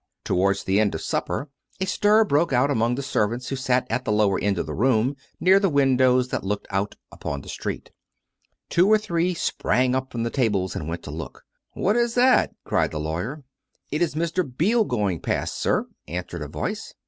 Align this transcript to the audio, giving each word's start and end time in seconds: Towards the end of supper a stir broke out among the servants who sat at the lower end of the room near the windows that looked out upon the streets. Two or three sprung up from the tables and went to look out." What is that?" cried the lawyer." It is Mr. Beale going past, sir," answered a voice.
Towards 0.23 0.63
the 0.63 0.79
end 0.79 0.95
of 0.95 1.01
supper 1.01 1.47
a 1.79 1.85
stir 1.85 2.23
broke 2.25 2.51
out 2.51 2.71
among 2.71 2.95
the 2.95 3.03
servants 3.03 3.49
who 3.49 3.55
sat 3.55 3.85
at 3.87 4.03
the 4.03 4.11
lower 4.11 4.39
end 4.39 4.57
of 4.57 4.65
the 4.65 4.73
room 4.73 5.15
near 5.39 5.59
the 5.59 5.69
windows 5.69 6.29
that 6.29 6.43
looked 6.43 6.65
out 6.71 6.95
upon 7.11 7.41
the 7.41 7.49
streets. 7.49 7.91
Two 8.67 8.87
or 8.87 8.97
three 8.97 9.35
sprung 9.35 9.93
up 9.93 10.11
from 10.11 10.23
the 10.23 10.31
tables 10.31 10.75
and 10.75 10.87
went 10.87 11.03
to 11.03 11.11
look 11.11 11.45
out." 11.77 11.81
What 11.83 11.95
is 11.97 12.15
that?" 12.15 12.55
cried 12.65 12.89
the 12.89 12.99
lawyer." 12.99 13.43
It 13.91 14.01
is 14.01 14.15
Mr. 14.15 14.41
Beale 14.43 14.85
going 14.85 15.19
past, 15.19 15.55
sir," 15.59 15.85
answered 16.07 16.41
a 16.41 16.47
voice. 16.47 16.95